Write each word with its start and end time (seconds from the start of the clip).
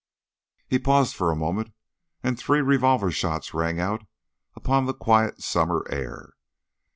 He 0.67 0.79
paused 0.79 1.15
for 1.15 1.29
a 1.31 1.35
moment, 1.35 1.73
and 2.23 2.35
three 2.35 2.61
revolver 2.61 3.11
shots 3.11 3.53
rang 3.53 3.79
out 3.79 4.03
upon 4.55 4.87
the 4.87 4.95
quiet 4.95 5.43
summer 5.43 5.85
air. 5.91 6.33